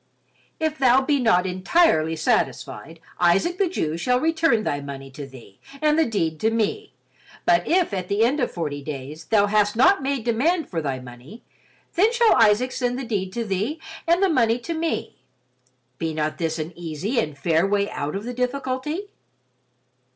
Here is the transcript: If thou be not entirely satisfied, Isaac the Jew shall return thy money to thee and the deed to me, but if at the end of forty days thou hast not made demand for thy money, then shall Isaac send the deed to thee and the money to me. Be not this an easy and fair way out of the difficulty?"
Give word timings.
If 0.59 0.79
thou 0.79 1.01
be 1.01 1.19
not 1.19 1.45
entirely 1.45 2.15
satisfied, 2.15 2.99
Isaac 3.19 3.59
the 3.59 3.69
Jew 3.69 3.97
shall 3.97 4.19
return 4.19 4.63
thy 4.63 4.81
money 4.81 5.11
to 5.11 5.27
thee 5.27 5.59
and 5.79 5.95
the 5.99 6.07
deed 6.07 6.39
to 6.39 6.49
me, 6.49 6.95
but 7.45 7.67
if 7.67 7.93
at 7.93 8.07
the 8.07 8.23
end 8.25 8.39
of 8.39 8.49
forty 8.51 8.81
days 8.81 9.25
thou 9.25 9.45
hast 9.45 9.75
not 9.75 10.01
made 10.01 10.23
demand 10.23 10.69
for 10.71 10.81
thy 10.81 10.97
money, 10.97 11.43
then 11.93 12.11
shall 12.11 12.33
Isaac 12.33 12.71
send 12.71 12.97
the 12.97 13.05
deed 13.05 13.31
to 13.33 13.45
thee 13.45 13.79
and 14.07 14.23
the 14.23 14.27
money 14.29 14.57
to 14.57 14.73
me. 14.73 15.17
Be 15.99 16.15
not 16.15 16.39
this 16.39 16.57
an 16.57 16.73
easy 16.75 17.19
and 17.19 17.37
fair 17.37 17.67
way 17.67 17.87
out 17.91 18.15
of 18.15 18.23
the 18.23 18.33
difficulty?" 18.33 19.09